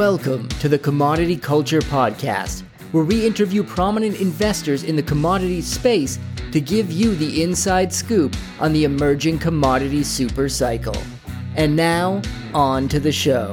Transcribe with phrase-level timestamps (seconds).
[0.00, 6.18] Welcome to the Commodity Culture Podcast, where we interview prominent investors in the commodity space
[6.52, 10.96] to give you the inside scoop on the emerging commodity super cycle.
[11.54, 12.22] And now,
[12.54, 13.52] on to the show.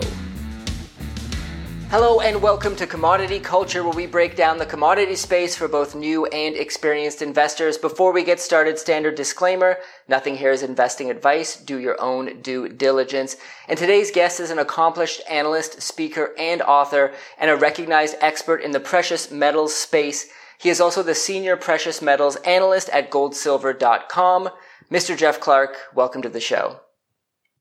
[1.89, 5.95] Hello and welcome to Commodity Culture, where we break down the commodity space for both
[5.95, 7.77] new and experienced investors.
[7.77, 11.55] Before we get started, standard disclaimer nothing here is investing advice.
[11.55, 13.37] Do your own due diligence.
[13.69, 18.71] And today's guest is an accomplished analyst, speaker, and author, and a recognized expert in
[18.71, 20.27] the precious metals space.
[20.59, 24.49] He is also the senior precious metals analyst at goldsilver.com.
[24.91, 25.17] Mr.
[25.17, 26.81] Jeff Clark, welcome to the show.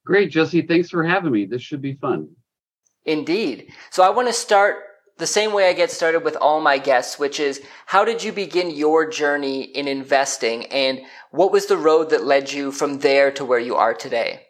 [0.05, 0.63] Great, Jesse.
[0.63, 1.45] Thanks for having me.
[1.45, 2.29] This should be fun.
[3.07, 3.73] Indeed.
[3.91, 4.77] So I want to start
[5.19, 8.33] the same way I get started with all my guests, which is how did you
[8.33, 13.31] begin your journey in investing and what was the road that led you from there
[13.33, 14.43] to where you are today?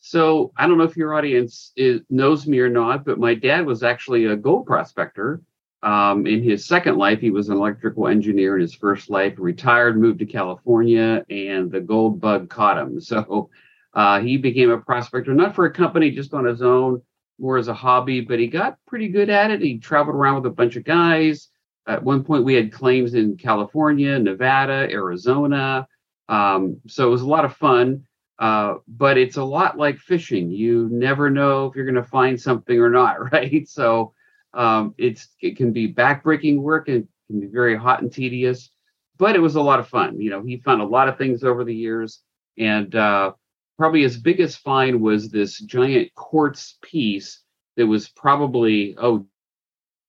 [0.00, 3.64] So I don't know if your audience is, knows me or not, but my dad
[3.64, 5.40] was actually a gold prospector.
[5.82, 8.56] Um, in his second life, he was an electrical engineer.
[8.56, 13.00] In his first life, retired, moved to California, and the gold bug caught him.
[13.00, 13.48] So
[13.94, 17.00] uh, he became a prospector, not for a company, just on his own,
[17.38, 19.60] more as a hobby, but he got pretty good at it.
[19.60, 21.48] He traveled around with a bunch of guys.
[21.86, 25.86] At one point, we had claims in California, Nevada, Arizona.
[26.28, 28.06] Um, so it was a lot of fun.
[28.38, 30.50] Uh, but it's a lot like fishing.
[30.50, 33.68] You never know if you're going to find something or not, right?
[33.68, 34.12] So
[34.52, 38.70] um, it's it can be backbreaking work and can be very hot and tedious,
[39.18, 40.20] but it was a lot of fun.
[40.20, 42.22] You know, he found a lot of things over the years,
[42.58, 43.32] and uh,
[43.76, 47.40] probably his biggest find was this giant quartz piece
[47.76, 49.26] that was probably oh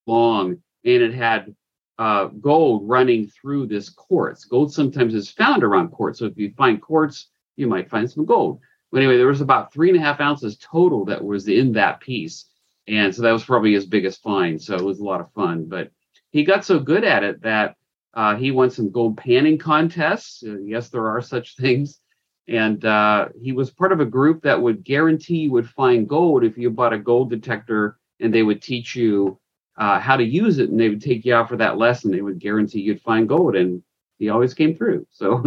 [0.05, 1.55] long and it had
[1.97, 4.45] uh, gold running through this quartz.
[4.45, 6.19] Gold sometimes is found around quartz.
[6.19, 8.59] So if you find quartz, you might find some gold.
[8.91, 12.02] But anyway, there was about three and a half ounces total that was in that
[12.02, 12.45] piece.
[12.88, 14.61] And so that was probably his biggest find.
[14.61, 15.66] So it was a lot of fun.
[15.68, 15.89] But
[16.31, 17.75] he got so good at it that
[18.13, 20.44] uh, he won some gold panning contests.
[20.45, 22.00] Uh, yes, there are such things
[22.47, 26.44] and uh, he was part of a group that would guarantee you would find gold
[26.44, 29.39] if you bought a gold detector and they would teach you
[29.78, 32.11] uh, how to use it and they would take you out for that lesson.
[32.11, 33.81] They would guarantee you'd find gold and
[34.19, 35.07] he always came through.
[35.11, 35.44] So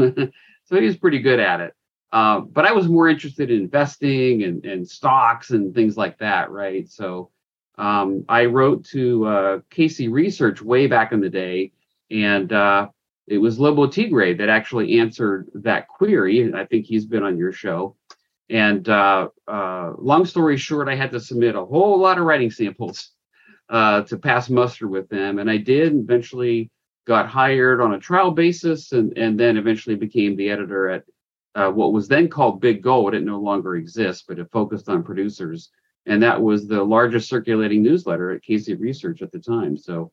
[0.64, 1.74] so he was pretty good at it.
[2.12, 6.50] Uh, but i was more interested in investing and, and stocks and things like that
[6.50, 6.88] right?
[6.90, 7.30] So
[7.76, 11.72] um, i wrote to uh, casey research way back in the day
[12.10, 12.88] and uh,
[13.30, 16.52] it was Lobo Tigre that actually answered that query.
[16.54, 17.96] I think he's been on your show.
[18.50, 22.50] And uh, uh, long story short, I had to submit a whole lot of writing
[22.50, 23.10] samples
[23.68, 25.94] uh, to pass muster with them, and I did.
[25.94, 26.70] Eventually,
[27.06, 31.04] got hired on a trial basis, and and then eventually became the editor at
[31.54, 33.14] uh, what was then called Big Gold.
[33.14, 35.70] It no longer exists, but it focused on producers,
[36.06, 39.76] and that was the largest circulating newsletter at Casey Research at the time.
[39.76, 40.10] So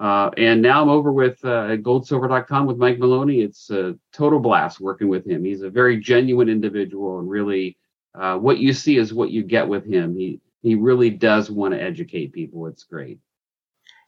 [0.00, 3.42] uh, and now I'm over with uh, goldsilver.com with Mike Maloney.
[3.42, 5.44] It's a total blast working with him.
[5.44, 7.76] He's a very genuine individual, and really,
[8.18, 10.16] uh, what you see is what you get with him.
[10.16, 12.66] He he really does want to educate people.
[12.66, 13.18] It's great.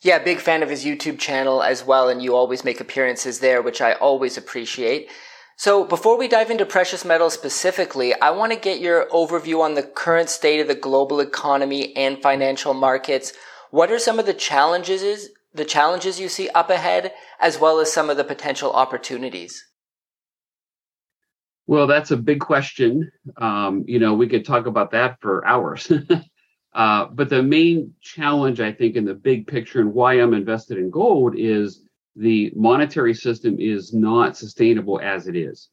[0.00, 3.60] Yeah, big fan of his YouTube channel as well, and you always make appearances there,
[3.60, 5.10] which I always appreciate.
[5.58, 9.74] So, before we dive into precious metals specifically, I want to get your overview on
[9.74, 13.34] the current state of the global economy and financial markets.
[13.70, 17.92] What are some of the challenges the challenges you see up ahead, as well as
[17.92, 19.64] some of the potential opportunities?
[21.66, 23.10] Well, that's a big question.
[23.36, 25.90] Um, you know, we could talk about that for hours.
[26.74, 30.78] uh, but the main challenge, I think, in the big picture and why I'm invested
[30.78, 31.82] in gold is
[32.16, 35.68] the monetary system is not sustainable as it is.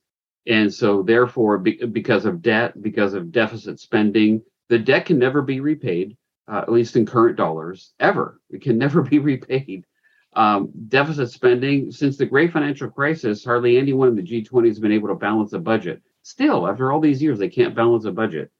[0.47, 5.41] And so, therefore, be, because of debt, because of deficit spending, the debt can never
[5.41, 6.15] be repaid
[6.49, 8.41] uh, at least in current dollars, ever.
[8.49, 9.85] It can never be repaid.
[10.33, 14.91] Um, deficit spending since the great financial crisis, hardly anyone in the G20 has been
[14.91, 16.01] able to balance a budget.
[16.21, 18.51] Still, after all these years, they can't balance a budget.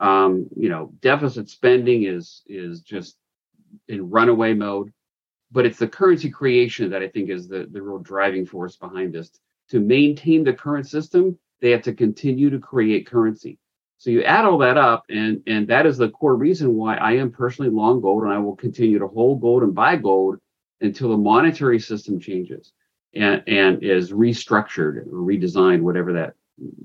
[0.00, 3.16] Um, you know, deficit spending is is just
[3.88, 4.92] in runaway mode.
[5.50, 9.14] But it's the currency creation that I think is the, the real driving force behind
[9.14, 9.30] this.
[9.70, 13.58] To maintain the current system, they have to continue to create currency.
[13.98, 17.12] So you add all that up, and and that is the core reason why I
[17.14, 20.38] am personally long gold, and I will continue to hold gold and buy gold
[20.80, 22.72] until the monetary system changes
[23.14, 26.34] and and is restructured or redesigned, whatever that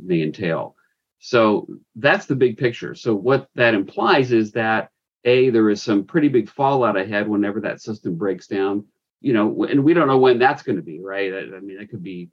[0.03, 0.75] may entail.
[1.19, 2.95] So that's the big picture.
[2.95, 4.89] So what that implies is that
[5.23, 8.85] a there is some pretty big fallout ahead whenever that system breaks down.
[9.21, 11.31] You know, and we don't know when that's going to be, right?
[11.31, 12.29] I, I mean, it could be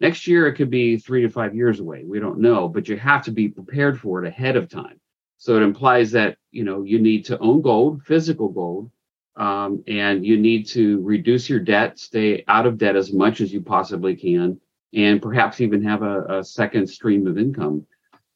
[0.00, 2.04] Next year, it could be three to five years away.
[2.04, 5.00] We don't know, but you have to be prepared for it ahead of time.
[5.38, 8.90] So it implies that you know you need to own gold, physical gold,
[9.36, 13.52] um, and you need to reduce your debt, stay out of debt as much as
[13.52, 14.60] you possibly can,
[14.92, 17.86] and perhaps even have a, a second stream of income,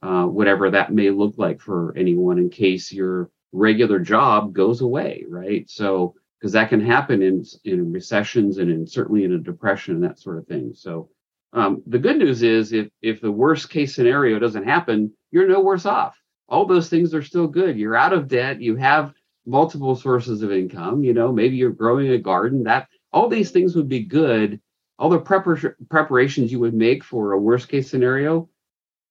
[0.02, 5.24] uh, whatever that may look like for anyone in case your regular job goes away,
[5.28, 5.68] right?
[5.68, 10.04] So because that can happen in in recessions and in certainly in a depression and
[10.04, 10.72] that sort of thing.
[10.74, 11.08] So
[11.52, 15.60] um, the good news is if if the worst case scenario doesn't happen, you're no
[15.60, 16.16] worse off.
[16.48, 17.78] All those things are still good.
[17.78, 18.60] You're out of debt.
[18.60, 19.14] You have
[19.46, 21.02] multiple sources of income.
[21.02, 22.64] You know, maybe you're growing a garden.
[22.64, 24.60] That all these things would be good.
[24.98, 28.48] All the prepar- preparations you would make for a worst case scenario,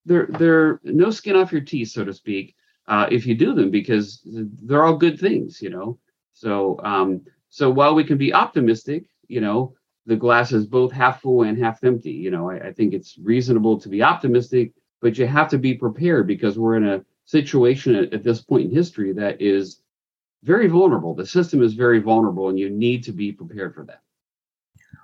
[0.04, 2.54] they're they're no skin off your teeth, so to speak,
[2.86, 5.60] uh, if you do them because they're all good things.
[5.60, 5.98] You know,
[6.34, 9.74] so um, so while we can be optimistic, you know,
[10.08, 12.10] the glass is both half full and half empty.
[12.10, 14.72] You know, I, I think it's reasonable to be optimistic,
[15.02, 18.70] but you have to be prepared because we're in a situation at, at this point
[18.70, 19.82] in history that is
[20.44, 21.14] very vulnerable.
[21.14, 24.00] The system is very vulnerable, and you need to be prepared for that.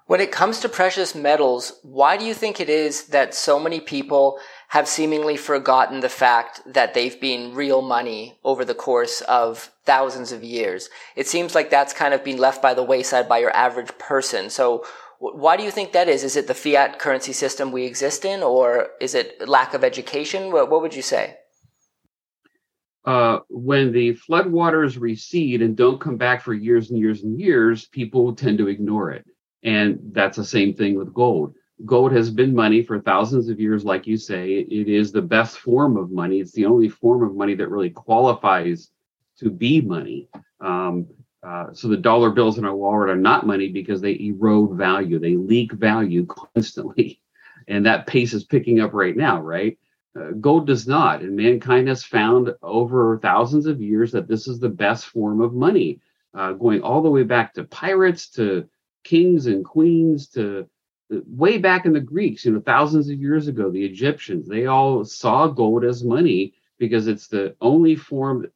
[0.07, 3.81] When it comes to precious metals, why do you think it is that so many
[3.81, 4.39] people
[4.75, 10.33] have seemingly forgotten the fact that they've been real money over the course of thousands
[10.33, 10.91] of years?
[11.15, 14.51] It seems like that's kind of been left by the wayside by your average person.
[14.51, 14.85] So
[15.21, 16.25] why do you think that is?
[16.25, 20.51] Is it the fiat currency system we exist in, or is it lack of education?
[20.51, 21.37] What, what would you say?
[23.05, 27.87] Uh, when the floodwaters recede and don't come back for years and years and years,
[27.87, 29.25] people tend to ignore it.
[29.63, 31.55] And that's the same thing with gold.
[31.85, 34.59] Gold has been money for thousands of years, like you say.
[34.61, 36.41] It is the best form of money.
[36.41, 38.91] It's the only form of money that really qualifies
[39.39, 40.29] to be money.
[40.61, 41.07] Um,
[41.45, 45.19] uh, so the dollar bills in our wallet are not money because they erode value,
[45.19, 47.21] they leak value constantly.
[47.67, 49.79] And that pace is picking up right now, right?
[50.15, 51.23] Uh, gold does not.
[51.23, 55.55] And mankind has found over thousands of years that this is the best form of
[55.55, 55.99] money,
[56.35, 58.69] uh, going all the way back to pirates, to
[59.03, 60.69] kings and queens, to
[61.11, 65.05] way back in the Greeks, you know, thousands of years ago, the Egyptians, they all
[65.05, 68.47] saw gold as money because it's the only form,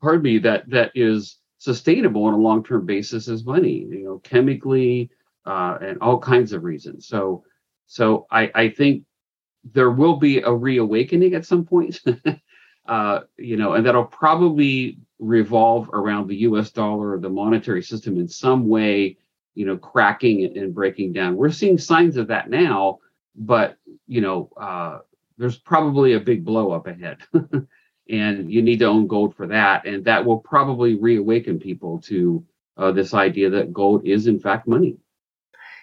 [0.00, 5.10] pardon me, that that is sustainable on a long-term basis as money, you know, chemically
[5.46, 7.06] uh, and all kinds of reasons.
[7.06, 7.44] So,
[7.86, 9.04] so I, I think
[9.72, 12.00] there will be a reawakening at some point,
[12.86, 16.70] uh, you know, and that'll probably revolve around the U.S.
[16.70, 19.18] dollar or the monetary system in some way,
[19.54, 21.36] you know, cracking and breaking down.
[21.36, 22.98] We're seeing signs of that now,
[23.36, 23.76] but
[24.06, 24.98] you know, uh,
[25.38, 27.18] there's probably a big blow up ahead.
[28.08, 32.44] and you need to own gold for that and that will probably reawaken people to
[32.76, 34.96] uh, this idea that gold is in fact money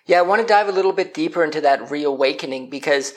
[0.05, 3.13] yeah i want to dive a little bit deeper into that reawakening because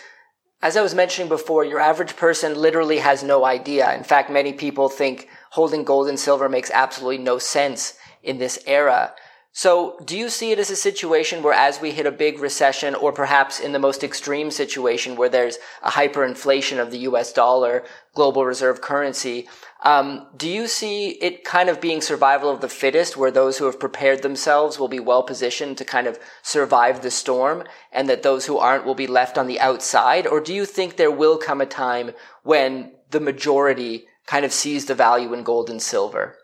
[0.62, 3.93] as I was mentioning before, your average person literally has no idea.
[3.94, 8.60] In fact, many people think holding gold and silver makes absolutely no sense in this
[8.64, 9.12] era.
[9.54, 12.94] So, do you see it as a situation where, as we hit a big recession,
[12.94, 17.84] or perhaps in the most extreme situation where there's a hyperinflation of the US dollar,
[18.14, 19.46] global reserve currency,
[19.84, 23.66] um, do you see it kind of being survival of the fittest, where those who
[23.66, 28.22] have prepared themselves will be well positioned to kind of survive the storm, and that
[28.22, 30.26] those who aren't will be left on the outside?
[30.26, 32.12] Or do you think there will come a time
[32.43, 36.38] when the majority kind of sees the value in gold and silver?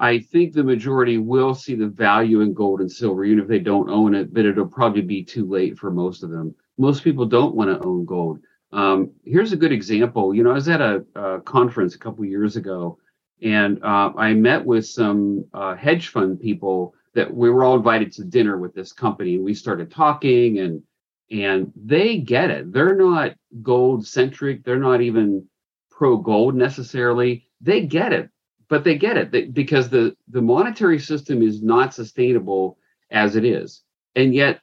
[0.00, 3.58] I think the majority will see the value in gold and silver, even if they
[3.58, 6.54] don't own it, but it'll probably be too late for most of them.
[6.78, 8.38] Most people don't want to own gold.
[8.72, 10.34] Um, here's a good example.
[10.34, 12.98] You know, I was at a, a conference a couple years ago,
[13.42, 18.12] and uh, I met with some uh, hedge fund people that we were all invited
[18.12, 20.82] to dinner with this company, we started talking, and
[21.30, 22.72] and they get it.
[22.72, 24.64] They're not gold centric.
[24.64, 25.46] They're not even
[25.90, 27.46] pro gold necessarily.
[27.60, 28.30] They get it
[28.70, 32.78] but they get it they, because the the monetary system is not sustainable
[33.10, 33.82] as it is.
[34.16, 34.60] And yet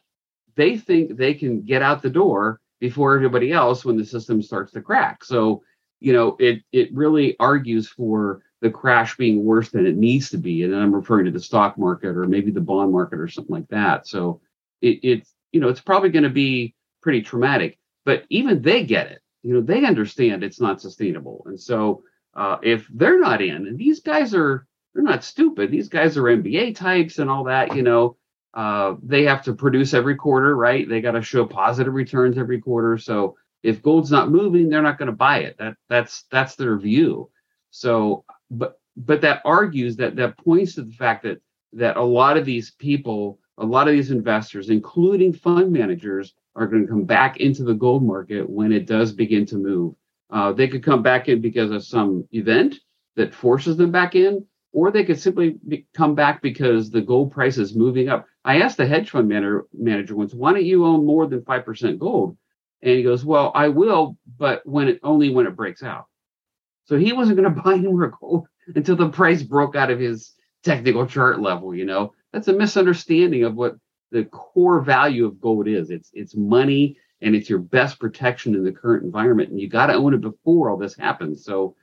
[0.55, 4.71] they think they can get out the door before everybody else when the system starts
[4.71, 5.23] to crack.
[5.23, 5.61] So
[5.99, 10.37] you know it it really argues for the crash being worse than it needs to
[10.37, 13.55] be and i'm referring to the stock market or maybe the bond market or something
[13.55, 14.07] like that.
[14.07, 14.41] So
[14.81, 19.11] it, it's you know it's probably going to be pretty traumatic but even they get
[19.11, 19.21] it.
[19.43, 21.43] You know they understand it's not sustainable.
[21.45, 22.03] And so
[22.37, 25.71] uh, if they're not in, and these guys are they're not stupid.
[25.71, 27.75] These guys are MBA types and all that.
[27.75, 28.17] You know,
[28.53, 30.87] uh, they have to produce every quarter, right?
[30.87, 32.97] They got to show positive returns every quarter.
[32.97, 35.57] So if gold's not moving, they're not going to buy it.
[35.57, 37.29] That that's that's their view.
[37.71, 41.41] So, but but that argues that that points to the fact that
[41.73, 46.67] that a lot of these people, a lot of these investors, including fund managers, are
[46.67, 49.95] going to come back into the gold market when it does begin to move.
[50.29, 52.75] Uh, they could come back in because of some event
[53.15, 57.31] that forces them back in, or they could simply be, come back because the gold
[57.31, 58.25] price is moving up.
[58.43, 61.99] I asked the hedge fund manager, manager once, why don't you own more than 5%
[61.99, 62.37] gold?
[62.81, 66.05] And he goes, well, I will, but when it only when it breaks out.
[66.85, 70.33] So he wasn't going to buy more gold until the price broke out of his
[70.63, 71.73] technical chart level.
[71.73, 73.75] You know, that's a misunderstanding of what
[74.11, 75.89] the core value of gold is.
[75.89, 79.49] It's it's money and it's your best protection in the current environment.
[79.49, 81.43] And you got to own it before all this happens.
[81.43, 81.75] So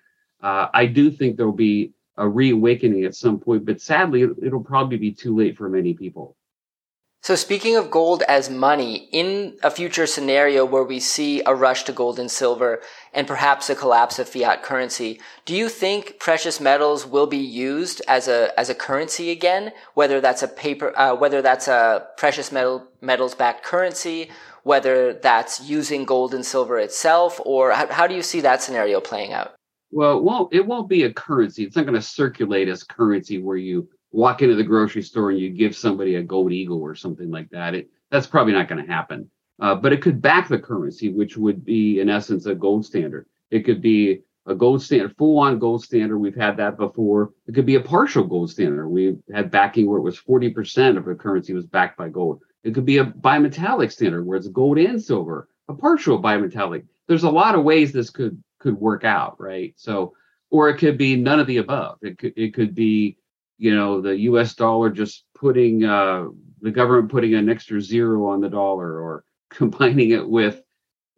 [0.42, 4.98] uh, I do think there'll be a reawakening at some point, but sadly, it'll probably
[4.98, 6.36] be too late for many people.
[7.24, 11.84] So speaking of gold as money, in a future scenario where we see a rush
[11.84, 12.82] to gold and silver
[13.14, 18.02] and perhaps a collapse of fiat currency, do you think precious metals will be used
[18.06, 19.72] as a as a currency again?
[19.94, 24.30] Whether that's a paper, uh, whether that's a precious metal metals backed currency,
[24.64, 29.00] whether that's using gold and silver itself, or how, how do you see that scenario
[29.00, 29.54] playing out?
[29.90, 31.64] Well, it won't, it won't be a currency.
[31.64, 35.40] It's not going to circulate as currency where you walk into the grocery store and
[35.40, 37.74] you give somebody a gold eagle or something like that.
[37.74, 39.28] It, that's probably not going to happen.
[39.60, 43.26] Uh, but it could back the currency, which would be in essence a gold standard.
[43.50, 46.18] It could be a gold standard, full on gold standard.
[46.18, 47.32] We've had that before.
[47.46, 48.88] It could be a partial gold standard.
[48.88, 52.40] We had backing where it was 40% of the currency was backed by gold.
[52.62, 56.84] It could be a bimetallic standard where it's gold and silver, a partial bimetallic.
[57.08, 59.74] There's a lot of ways this could could work out, right?
[59.76, 60.14] So,
[60.50, 61.98] or it could be none of the above.
[62.02, 63.18] It could it could be
[63.64, 64.54] you know the U.S.
[64.54, 66.26] dollar just putting uh,
[66.60, 70.56] the government putting an extra zero on the dollar, or combining it with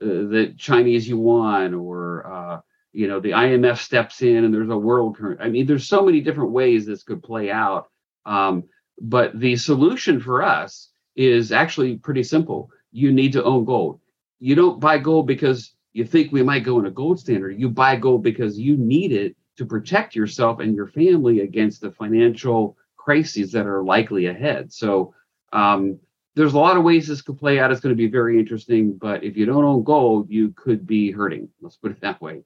[0.01, 2.61] uh, the Chinese yuan, or uh,
[2.93, 5.41] you know the IMF steps in and there's a world current.
[5.43, 7.89] I mean, there's so many different ways this could play out.
[8.27, 8.63] Um,
[9.01, 12.71] but the solution for us is actually pretty simple.
[12.93, 13.99] You need to own gold.
[14.39, 17.59] You don't buy gold because you think we might go in a gold standard.
[17.59, 21.91] You buy gold because you need it to protect yourself and your family against the
[21.91, 24.73] financial crises that are likely ahead.
[24.73, 25.15] So
[25.53, 25.99] um,
[26.35, 27.71] there's a lot of ways this could play out.
[27.71, 28.97] It's going to be very interesting.
[28.97, 31.49] But if you don't own gold, you could be hurting.
[31.61, 32.43] Let's put it that way.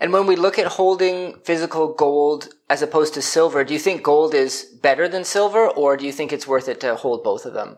[0.00, 4.02] And when we look at holding physical gold as opposed to silver, do you think
[4.02, 7.44] gold is better than silver, or do you think it's worth it to hold both
[7.46, 7.76] of them?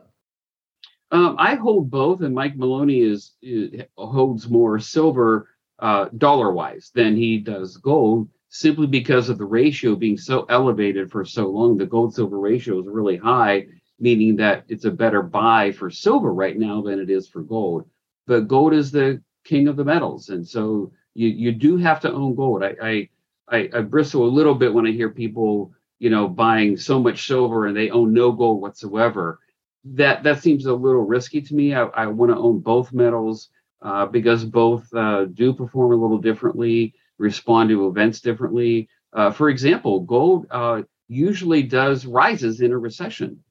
[1.10, 6.90] Um, I hold both, and Mike Maloney is, is holds more silver uh, dollar wise
[6.94, 11.78] than he does gold simply because of the ratio being so elevated for so long.
[11.78, 13.66] The gold silver ratio is really high,
[14.00, 17.86] meaning that it's a better buy for silver right now than it is for gold.
[18.26, 22.12] But gold is the king of the metals, and so you you do have to
[22.12, 22.64] own gold.
[22.64, 23.10] I I
[23.48, 27.26] I, I bristle a little bit when I hear people you know buying so much
[27.26, 29.40] silver and they own no gold whatsoever.
[29.84, 31.74] That that seems a little risky to me.
[31.74, 33.50] I, I want to own both metals
[33.82, 38.88] uh, because both uh, do perform a little differently respond to events differently.
[39.12, 43.42] Uh, for example, gold uh, usually does rises in a recession,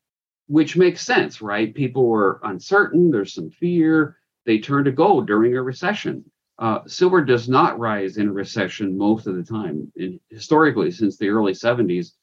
[0.48, 1.74] which makes sense, right?
[1.74, 6.24] People are uncertain, there's some fear, they turn to gold during a recession.
[6.60, 9.91] Uh, silver does not rise in a recession most of the time.
[9.96, 12.13] And historically, since the early 70s,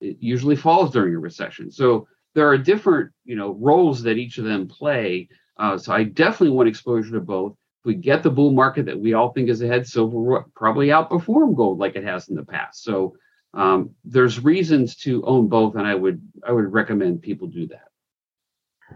[0.00, 1.70] it usually falls during a recession.
[1.70, 5.28] So there are different, you know, roles that each of them play.
[5.58, 9.14] Uh, so I definitely want exposure to both we get the bull market that we
[9.14, 12.82] all think is ahead, silver will probably outperform gold like it has in the past.
[12.82, 13.16] So
[13.52, 17.88] um, there's reasons to own both, and I would I would recommend people do that.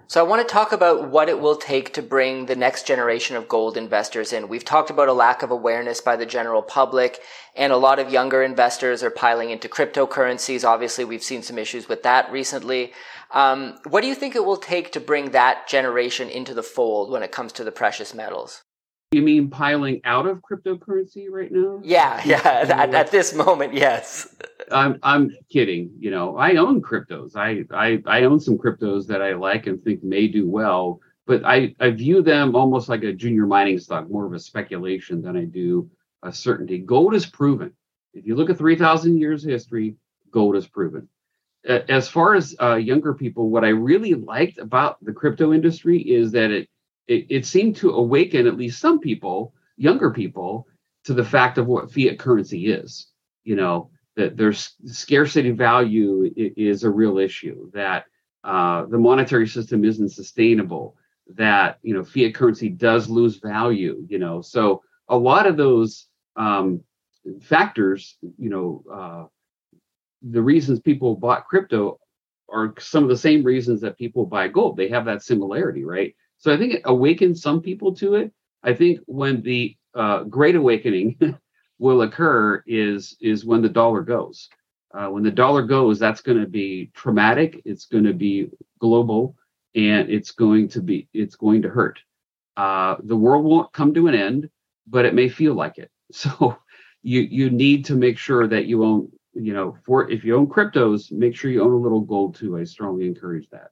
[0.07, 3.37] So I want to talk about what it will take to bring the next generation
[3.37, 4.49] of gold investors in.
[4.49, 7.21] We've talked about a lack of awareness by the general public
[7.57, 10.66] and a lot of younger investors are piling into cryptocurrencies.
[10.66, 12.92] Obviously, we've seen some issues with that recently.
[13.33, 17.11] Um, what do you think it will take to bring that generation into the fold
[17.11, 18.62] when it comes to the precious metals?
[19.11, 21.81] You mean piling out of cryptocurrency right now?
[21.83, 22.43] Yeah, yeah.
[22.45, 24.37] At, at this moment, yes.
[24.71, 25.91] I'm I'm kidding.
[25.99, 27.35] You know, I own cryptos.
[27.35, 31.43] I, I I own some cryptos that I like and think may do well, but
[31.43, 35.38] I I view them almost like a junior mining stock, more of a speculation than
[35.38, 35.88] I do
[36.23, 36.79] a certainty.
[36.79, 37.73] Gold is proven.
[38.12, 39.97] If you look at three thousand years of history,
[40.31, 41.09] gold is proven.
[41.65, 46.31] As far as uh, younger people, what I really liked about the crypto industry is
[46.33, 46.69] that it
[47.09, 50.67] it, it seemed to awaken at least some people, younger people,
[51.05, 53.09] to the fact of what fiat currency is.
[53.45, 58.05] You know, that there's scarcity value is a real issue, that
[58.45, 60.97] uh, the monetary system isn't sustainable,
[61.35, 64.43] that, you know, fiat currency does lose value, you know.
[64.43, 66.83] So a lot of those um,
[67.41, 69.25] factors, you know, uh,
[70.23, 71.99] the reasons people bought crypto
[72.50, 74.77] are some of the same reasons that people buy gold.
[74.77, 76.15] They have that similarity, right?
[76.38, 78.33] So I think it awakens some people to it.
[78.62, 81.16] I think when the uh, great awakening
[81.78, 84.49] will occur is is when the dollar goes.
[84.95, 87.61] Uh, when the dollar goes, that's going to be traumatic.
[87.64, 89.37] It's going to be global,
[89.75, 91.99] and it's going to be it's going to hurt.
[92.57, 94.49] Uh, the world won't come to an end,
[94.87, 95.90] but it may feel like it.
[96.12, 96.57] So
[97.02, 100.47] you you need to make sure that you own you know for if you own
[100.47, 102.57] cryptos, make sure you own a little gold too.
[102.57, 103.71] I strongly encourage that.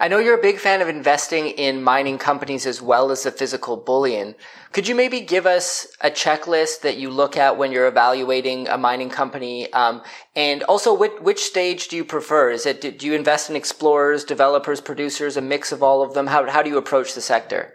[0.00, 3.30] I know you're a big fan of investing in mining companies as well as the
[3.30, 4.34] physical bullion.
[4.72, 8.78] Could you maybe give us a checklist that you look at when you're evaluating a
[8.78, 9.70] mining company?
[9.74, 10.00] Um,
[10.34, 12.50] and also, which, which stage do you prefer?
[12.50, 16.26] Is it do you invest in explorers, developers, producers, a mix of all of them?
[16.26, 17.74] How how do you approach the sector?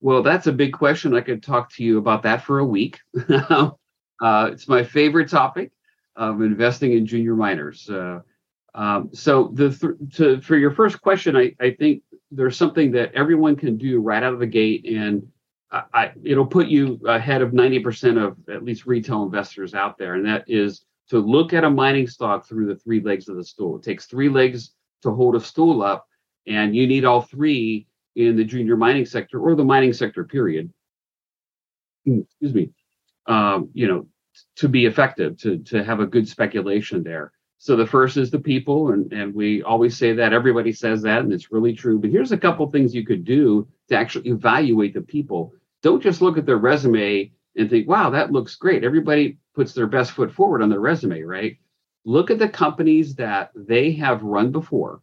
[0.00, 1.12] Well, that's a big question.
[1.12, 3.00] I could talk to you about that for a week.
[3.28, 3.70] uh,
[4.22, 5.72] it's my favorite topic
[6.14, 7.90] of investing in junior miners.
[7.90, 8.20] Uh,
[8.76, 13.14] um, so the th- to, for your first question, I, I think there's something that
[13.14, 15.26] everyone can do right out of the gate, and
[15.70, 20.14] I, I, it'll put you ahead of 90% of at least retail investors out there,
[20.14, 23.44] and that is to look at a mining stock through the three legs of the
[23.44, 23.76] stool.
[23.76, 26.06] It takes three legs to hold a stool up,
[26.46, 30.70] and you need all three in the junior mining sector or the mining sector period.
[32.04, 32.70] Hmm, excuse me.
[33.26, 34.06] Um, you know,
[34.56, 37.32] to be effective, to to have a good speculation there.
[37.58, 40.32] So the first is the people, and, and we always say that.
[40.32, 41.98] Everybody says that, and it's really true.
[41.98, 45.54] But here's a couple things you could do to actually evaluate the people.
[45.82, 48.84] Don't just look at their resume and think, wow, that looks great.
[48.84, 51.56] Everybody puts their best foot forward on their resume, right?
[52.04, 55.00] Look at the companies that they have run before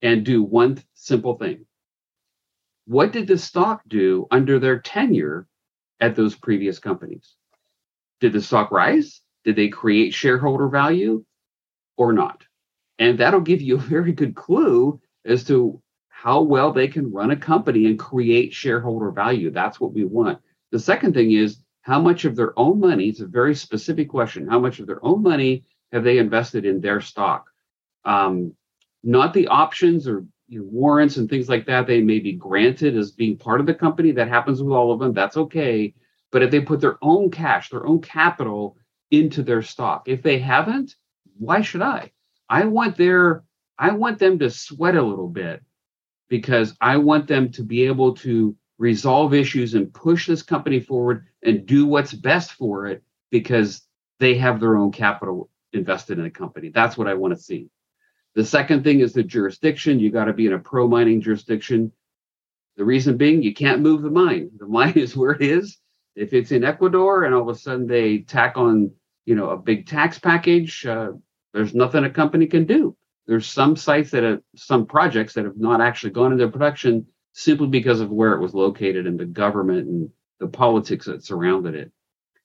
[0.00, 1.66] and do one simple thing.
[2.86, 5.46] What did the stock do under their tenure
[6.00, 7.34] at those previous companies?
[8.20, 9.20] Did the stock rise?
[9.44, 11.24] Did they create shareholder value?
[12.00, 12.42] Or not.
[12.98, 17.30] And that'll give you a very good clue as to how well they can run
[17.30, 19.50] a company and create shareholder value.
[19.50, 20.38] That's what we want.
[20.72, 24.48] The second thing is how much of their own money, it's a very specific question,
[24.48, 27.50] how much of their own money have they invested in their stock?
[28.06, 28.54] Um,
[29.02, 32.96] not the options or you know, warrants and things like that they may be granted
[32.96, 34.10] as being part of the company.
[34.12, 35.12] That happens with all of them.
[35.12, 35.92] That's okay.
[36.32, 38.78] But if they put their own cash, their own capital
[39.10, 40.96] into their stock, if they haven't,
[41.40, 42.12] why should I?
[42.48, 43.42] I want their
[43.78, 45.62] I want them to sweat a little bit
[46.28, 51.26] because I want them to be able to resolve issues and push this company forward
[51.42, 53.82] and do what's best for it because
[54.18, 56.68] they have their own capital invested in the company.
[56.68, 57.70] That's what I want to see.
[58.34, 59.98] The second thing is the jurisdiction.
[59.98, 61.90] You got to be in a pro mining jurisdiction.
[62.76, 64.50] The reason being, you can't move the mine.
[64.58, 65.78] The mine is where it is.
[66.16, 68.92] If it's in Ecuador and all of a sudden they tack on,
[69.24, 71.12] you know, a big tax package, uh,
[71.52, 72.96] there's nothing a company can do.
[73.26, 77.68] There's some sites that have some projects that have not actually gone into production simply
[77.68, 80.10] because of where it was located and the government and
[80.40, 81.92] the politics that surrounded it.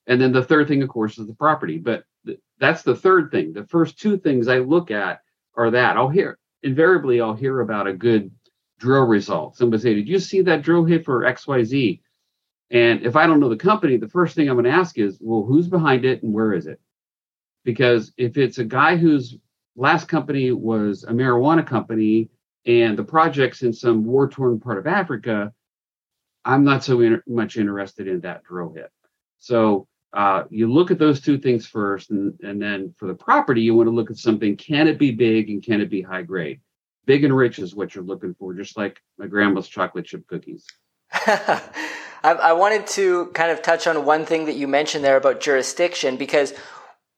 [0.08, 1.80] And then the third thing, of course, is the property.
[1.80, 3.54] But th- that's the third thing.
[3.54, 5.22] The first two things I look at
[5.56, 8.32] are that I'll hear invariably I'll hear about a good
[8.80, 9.56] drill result.
[9.56, 12.02] Somebody say, "Did you see that drill hit for X Y Z?"
[12.72, 15.18] And if I don't know the company, the first thing I'm going to ask is,
[15.22, 16.80] "Well, who's behind it and where is it?"
[17.66, 19.36] Because if it's a guy whose
[19.76, 22.30] last company was a marijuana company
[22.66, 25.52] and the project's in some war torn part of Africa,
[26.46, 28.90] I'm not so inter- much interested in that drill hit.
[29.40, 33.62] So uh, you look at those two things first, and, and then for the property,
[33.62, 36.22] you want to look at something can it be big and can it be high
[36.22, 36.62] grade?
[37.06, 40.66] Big and rich is what you're looking for, just like my grandma's chocolate chip cookies.
[41.12, 41.62] I,
[42.24, 46.16] I wanted to kind of touch on one thing that you mentioned there about jurisdiction
[46.18, 46.54] because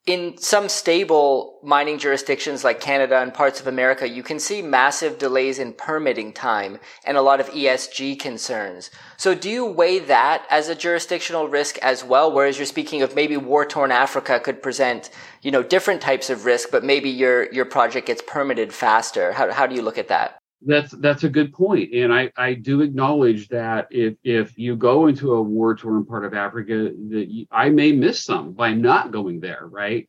[0.08, 5.20] in some stable mining jurisdictions like Canada and parts of America, you can see massive
[5.20, 8.90] delays in permitting time and a lot of ESG concerns.
[9.18, 12.32] So do you weigh that as a jurisdictional risk as well?
[12.32, 15.10] Whereas you're speaking of maybe war-torn Africa could present,
[15.42, 19.34] you know, different types of risk, but maybe your, your project gets permitted faster.
[19.34, 20.40] How, how do you look at that?
[20.62, 25.06] That's that's a good point, and I, I do acknowledge that if if you go
[25.06, 29.40] into a war torn part of Africa, that I may miss some by not going
[29.40, 30.08] there, right?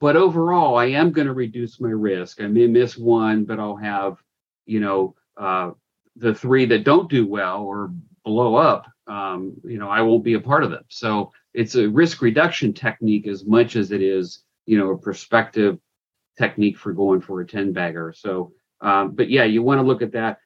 [0.00, 2.40] But overall, I am going to reduce my risk.
[2.40, 4.16] I may miss one, but I'll have,
[4.66, 5.70] you know, uh,
[6.16, 7.92] the three that don't do well or
[8.24, 8.86] blow up.
[9.06, 10.84] Um, you know, I won't be a part of them.
[10.88, 15.78] So it's a risk reduction technique as much as it is, you know, a perspective
[16.36, 18.12] technique for going for a ten bagger.
[18.14, 20.38] So um, but yeah, you want to look at that.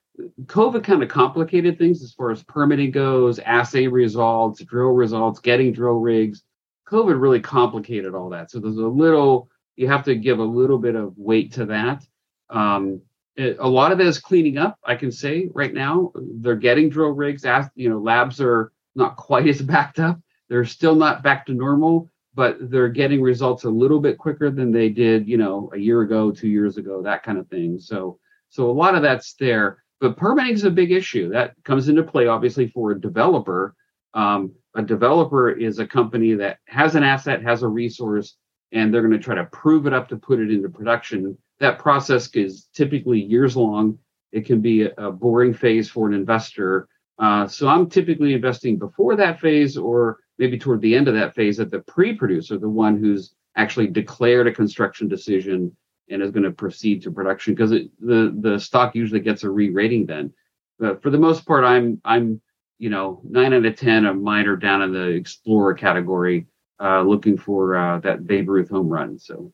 [0.47, 5.73] COVID kind of complicated things as far as permitting goes, assay results, drill results, getting
[5.73, 6.43] drill rigs.
[6.89, 8.51] COVID really complicated all that.
[8.51, 12.05] So there's a little, you have to give a little bit of weight to that.
[12.51, 13.01] Um,
[13.37, 14.79] it, a lot of it is cleaning up.
[14.85, 17.45] I can say right now they're getting drill rigs.
[17.45, 20.21] As, you know, labs are not quite as backed up.
[20.49, 24.73] They're still not back to normal, but they're getting results a little bit quicker than
[24.73, 27.79] they did, you know, a year ago, two years ago, that kind of thing.
[27.79, 28.19] So,
[28.51, 29.83] so a lot of that's there.
[30.01, 33.75] But permitting is a big issue that comes into play, obviously, for a developer.
[34.15, 38.37] Um, a developer is a company that has an asset, has a resource,
[38.73, 41.37] and they're going to try to prove it up to put it into production.
[41.59, 43.99] That process is typically years long.
[44.33, 46.89] It can be a, boring phase for an investor.
[47.19, 51.35] Uh, so I'm typically investing before that phase or maybe toward the end of that
[51.35, 55.77] phase at the pre-producer, the one who's actually declared a construction decision
[56.11, 60.07] and is going to proceed to production because the the stock usually gets a re-rating
[60.07, 60.33] then.
[60.79, 62.41] But for the most part, I'm I'm
[62.79, 66.47] you know nine out of ten a mine are down in the explorer category,
[66.81, 69.19] uh, looking for uh, that Babe Ruth home run.
[69.19, 69.53] So.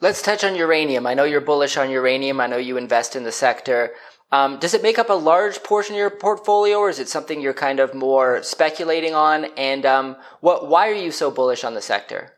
[0.00, 1.06] Let's touch on uranium.
[1.06, 2.40] I know you're bullish on uranium.
[2.40, 3.92] I know you invest in the sector.
[4.32, 7.40] Um, does it make up a large portion of your portfolio, or is it something
[7.40, 9.44] you're kind of more speculating on?
[9.56, 10.68] And um, what?
[10.68, 12.32] Why are you so bullish on the sector?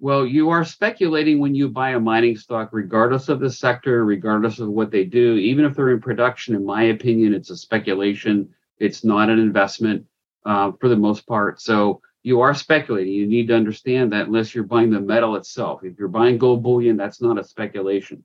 [0.00, 4.60] Well, you are speculating when you buy a mining stock, regardless of the sector, regardless
[4.60, 5.34] of what they do.
[5.34, 8.48] Even if they're in production, in my opinion, it's a speculation.
[8.78, 10.06] It's not an investment
[10.46, 11.60] uh, for the most part.
[11.60, 13.12] So you are speculating.
[13.12, 15.82] You need to understand that unless you're buying the metal itself.
[15.82, 18.24] If you're buying gold bullion, that's not a speculation.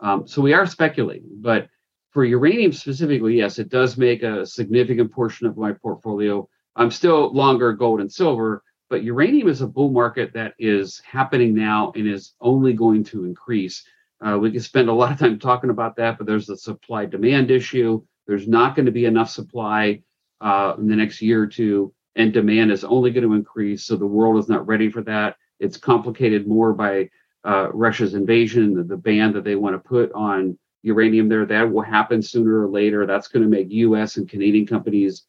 [0.00, 1.68] Um, so we are speculating, but
[2.10, 6.48] for uranium specifically, yes, it does make a significant portion of my portfolio.
[6.74, 11.54] I'm still longer gold and silver, but uranium is a bull market that is happening
[11.54, 13.82] now and is only going to increase.
[14.20, 17.06] Uh, we could spend a lot of time talking about that, but there's a supply
[17.06, 18.02] demand issue.
[18.26, 20.02] There's not going to be enough supply
[20.42, 23.86] uh, in the next year or two, and demand is only going to increase.
[23.86, 25.36] So the world is not ready for that.
[25.58, 27.08] It's complicated more by
[27.46, 31.46] uh, Russia's invasion, the, the ban that they want to put on uranium there.
[31.46, 33.06] That will happen sooner or later.
[33.06, 34.18] That's going to make U.S.
[34.18, 35.24] and Canadian companies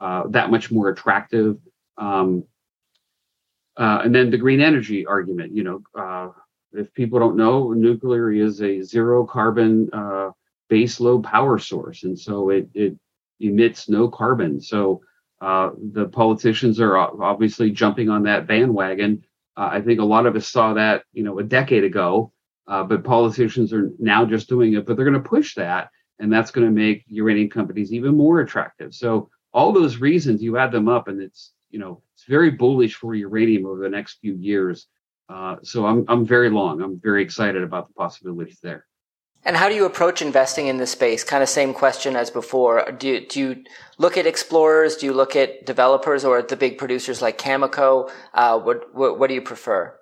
[0.00, 1.58] uh, that much more attractive.
[1.96, 2.44] Um,
[3.76, 5.54] uh, and then the green energy argument.
[5.54, 6.28] You know, uh,
[6.72, 10.30] if people don't know, nuclear is a zero carbon uh,
[10.68, 12.96] base load power source, and so it it
[13.40, 14.60] emits no carbon.
[14.60, 15.02] So
[15.40, 19.24] uh, the politicians are obviously jumping on that bandwagon.
[19.56, 22.32] Uh, I think a lot of us saw that, you know, a decade ago
[22.66, 26.32] uh, but politicians are now just doing it, but they're going to push that, and
[26.32, 28.94] that's going to make uranium companies even more attractive.
[28.94, 32.94] So all those reasons, you add them up, and it's you know it's very bullish
[32.94, 34.86] for uranium over the next few years.
[35.28, 36.80] Uh, so I'm I'm very long.
[36.80, 38.86] I'm very excited about the possibilities there.
[39.46, 41.24] And how do you approach investing in this space?
[41.24, 42.90] Kind of same question as before.
[42.92, 43.64] Do you, do you
[43.98, 44.96] look at explorers?
[44.96, 48.10] Do you look at developers or the big producers like Cameco?
[48.32, 49.94] Uh, what, what, what do you prefer?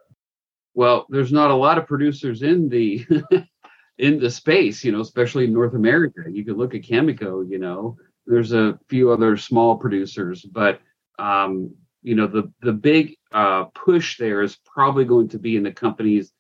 [0.75, 3.05] Well, there's not a lot of producers in the
[3.99, 6.23] in the space, you know, especially in North America.
[6.31, 10.81] You could look at Cameco, you know, there's a few other small producers, but
[11.23, 15.63] um, you know, the the big uh, push there is probably going to be in
[15.63, 16.33] the companies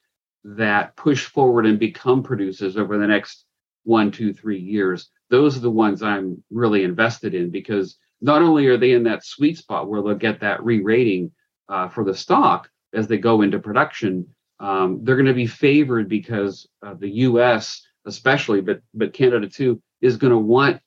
[0.44, 3.44] that push forward and become producers over the next
[3.84, 5.08] one, two, three years.
[5.30, 9.24] Those are the ones I'm really invested in because not only are they in that
[9.24, 11.30] sweet spot where they'll get that re-rating
[11.68, 14.26] uh, for the stock, as they go into production,
[14.60, 17.86] um, they're going to be favored because uh, the U.S.
[18.04, 20.80] especially, but but Canada too, is going to want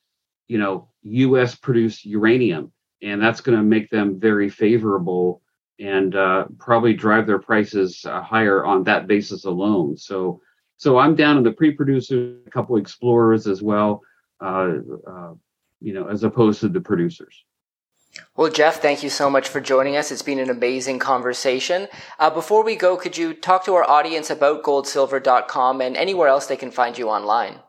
[0.49, 1.55] you know U.S.
[1.55, 5.41] produced uranium, and that's going to make them very favorable
[5.79, 9.97] and uh, probably drive their prices uh, higher on that basis alone.
[9.97, 10.41] So
[10.77, 14.01] so I'm down in the pre-producers, a couple explorers as well,
[14.41, 14.73] uh,
[15.07, 15.33] uh,
[15.81, 17.45] you know, as opposed to the producers.
[18.35, 20.11] Well, Jeff, thank you so much for joining us.
[20.11, 21.87] It's been an amazing conversation.
[22.17, 26.45] Uh, before we go, could you talk to our audience about goldsilver.com and anywhere else
[26.47, 27.59] they can find you online?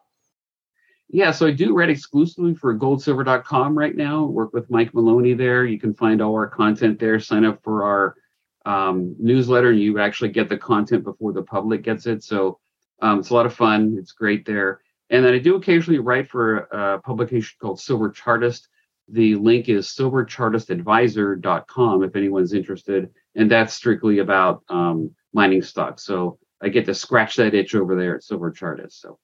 [1.08, 4.24] Yeah, so I do write exclusively for goldsilver.com right now.
[4.24, 5.64] Work with Mike Maloney there.
[5.64, 7.20] You can find all our content there.
[7.20, 8.16] Sign up for our
[8.64, 12.24] um, newsletter, and you actually get the content before the public gets it.
[12.24, 12.58] So
[13.02, 13.96] um, it's a lot of fun.
[13.98, 14.80] It's great there.
[15.10, 18.68] And then I do occasionally write for a publication called Silver Chartist
[19.08, 26.04] the link is silverchartistadvisor.com if anyone's interested, and that's strictly about um, mining stocks.
[26.04, 29.00] So I get to scratch that itch over there at Silver Chartist.
[29.00, 29.18] So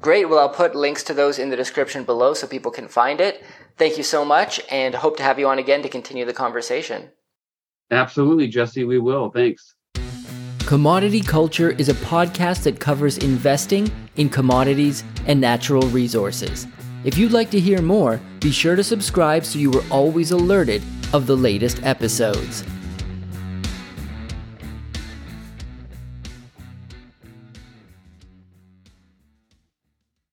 [0.00, 0.28] great.
[0.28, 3.42] Well, I'll put links to those in the description below so people can find it.
[3.76, 7.10] Thank you so much, and hope to have you on again to continue the conversation.
[7.90, 8.84] Absolutely, Jesse.
[8.84, 9.30] We will.
[9.30, 9.74] Thanks.
[10.66, 16.66] Commodity Culture is a podcast that covers investing in commodities and natural resources.
[17.04, 20.82] If you'd like to hear more, be sure to subscribe so you are always alerted
[21.14, 22.64] of the latest episodes.